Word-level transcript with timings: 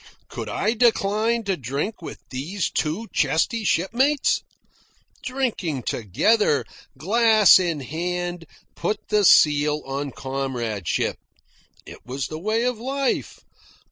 Could 0.29 0.49
I 0.49 0.73
decline 0.73 1.43
to 1.43 1.55
drink 1.55 2.01
with 2.01 2.17
these 2.31 2.71
two 2.71 3.07
chesty 3.13 3.63
shipmates? 3.63 4.41
Drinking 5.23 5.83
together, 5.83 6.65
glass 6.97 7.59
in 7.59 7.81
hand, 7.81 8.47
put 8.73 9.09
the 9.09 9.23
seal 9.23 9.83
on 9.85 10.09
comradeship. 10.11 11.19
It 11.85 12.03
was 12.03 12.29
the 12.29 12.39
way 12.39 12.63
of 12.63 12.79
life. 12.79 13.41